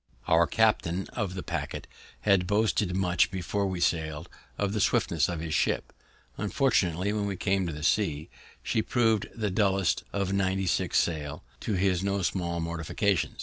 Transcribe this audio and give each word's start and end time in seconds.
Our 0.27 0.47
captain 0.47 1.05
of 1.13 1.35
the 1.35 1.43
paquet 1.43 1.83
had 2.21 2.47
boasted 2.47 2.95
much, 2.95 3.29
before 3.29 3.67
we 3.67 3.79
sailed, 3.79 4.29
of 4.57 4.73
the 4.73 4.81
swiftness 4.81 5.29
of 5.29 5.41
his 5.41 5.53
ship; 5.53 5.93
unfortunately, 6.39 7.13
when 7.13 7.27
we 7.27 7.35
came 7.35 7.67
to 7.67 7.83
sea, 7.83 8.27
she 8.63 8.81
proved 8.81 9.27
the 9.35 9.51
dullest 9.51 10.03
of 10.11 10.33
ninety 10.33 10.65
six 10.65 10.97
sail, 10.97 11.43
to 11.59 11.73
his 11.73 12.03
no 12.03 12.23
small 12.23 12.59
mortification. 12.59 13.35